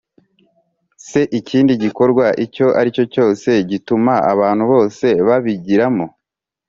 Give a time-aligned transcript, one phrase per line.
[1.07, 6.05] Se ikindi gikorwa icyo ari cyo cyose gituma abantu bose babigiramo